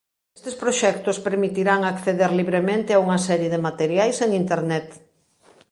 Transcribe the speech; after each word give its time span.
Estes 0.37 0.55
proxectos 0.63 1.21
permitirán 1.27 1.81
acceder 1.83 2.31
libremente 2.39 2.91
a 2.93 3.01
unha 3.05 3.19
serie 3.27 3.51
de 3.53 3.63
materiais 3.67 4.17
en 4.25 4.29
internet. 4.41 4.87